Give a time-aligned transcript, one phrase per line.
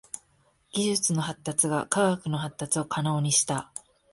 [0.73, 3.71] 技術の発達が科学の発達を可能にした。